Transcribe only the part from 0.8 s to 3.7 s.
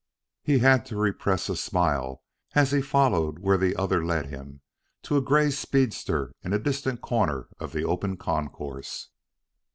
to repress a smile as he followed where